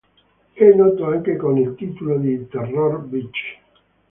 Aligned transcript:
È 0.53 0.65
noto 0.71 1.05
anche 1.05 1.35
con 1.35 1.59
il 1.59 1.75
titolo 1.75 2.17
di 2.17 2.47
"Terror 2.47 3.01
Beach". 3.05 3.57